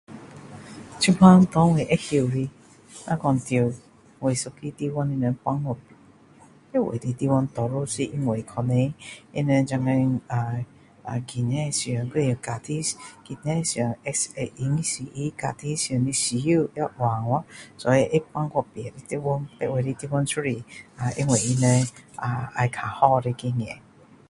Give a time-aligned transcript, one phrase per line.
[0.99, 3.73] 现在给我知道的如果说住
[4.19, 5.69] 每一个地方你们搬去
[6.71, 8.89] 别的地方多数是因为可能
[9.31, 10.35] 他们现在
[11.05, 13.91] 啊经济上还是家庭上经济上
[14.35, 15.05] 会允许
[15.37, 17.45] 他家庭上的需要也换掉
[17.77, 20.63] 所以会搬去别的地方别的地方都是因为
[20.95, 23.77] 他们啊要比较好的经验